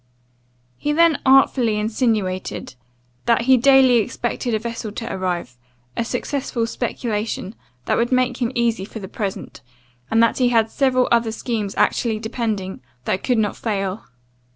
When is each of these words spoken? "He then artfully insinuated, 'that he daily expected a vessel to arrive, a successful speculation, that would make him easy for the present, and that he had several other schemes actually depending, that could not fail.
"He 0.79 0.93
then 0.93 1.21
artfully 1.27 1.75
insinuated, 1.77 2.73
'that 3.27 3.41
he 3.41 3.55
daily 3.55 3.97
expected 3.97 4.55
a 4.55 4.57
vessel 4.57 4.91
to 4.93 5.13
arrive, 5.13 5.57
a 5.95 6.03
successful 6.03 6.65
speculation, 6.65 7.53
that 7.85 7.97
would 7.97 8.11
make 8.11 8.37
him 8.37 8.51
easy 8.55 8.83
for 8.83 8.97
the 8.97 9.07
present, 9.07 9.61
and 10.09 10.23
that 10.23 10.39
he 10.39 10.49
had 10.49 10.71
several 10.71 11.07
other 11.11 11.31
schemes 11.31 11.75
actually 11.77 12.17
depending, 12.17 12.81
that 13.05 13.21
could 13.23 13.37
not 13.37 13.55
fail. 13.55 14.05